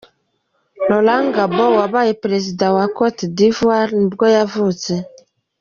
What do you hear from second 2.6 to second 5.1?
wa wa Cote D’ivoire nibwo yavutse.